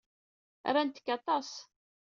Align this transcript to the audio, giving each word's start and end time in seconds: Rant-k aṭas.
Rant-k 0.73 1.07
aṭas. 1.17 1.49